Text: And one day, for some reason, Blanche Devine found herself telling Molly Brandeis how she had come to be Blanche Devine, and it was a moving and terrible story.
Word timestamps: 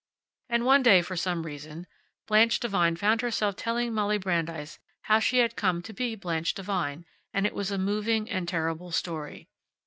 And 0.49 0.65
one 0.65 0.81
day, 0.81 1.03
for 1.03 1.15
some 1.15 1.45
reason, 1.45 1.85
Blanche 2.25 2.59
Devine 2.59 2.95
found 2.95 3.21
herself 3.21 3.55
telling 3.55 3.93
Molly 3.93 4.17
Brandeis 4.17 4.79
how 5.03 5.19
she 5.19 5.37
had 5.37 5.55
come 5.55 5.83
to 5.83 5.93
be 5.93 6.15
Blanche 6.15 6.55
Devine, 6.55 7.05
and 7.35 7.45
it 7.45 7.53
was 7.53 7.69
a 7.69 7.77
moving 7.77 8.27
and 8.27 8.47
terrible 8.47 8.89
story. 8.91 9.47